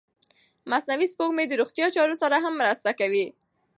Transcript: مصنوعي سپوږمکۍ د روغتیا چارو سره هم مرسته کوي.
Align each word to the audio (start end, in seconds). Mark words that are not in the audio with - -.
مصنوعي 0.71 1.07
سپوږمکۍ 1.13 1.45
د 1.49 1.53
روغتیا 1.61 1.85
چارو 1.95 2.15
سره 2.21 2.35
هم 2.43 2.53
مرسته 2.61 2.89
کوي. 2.99 3.25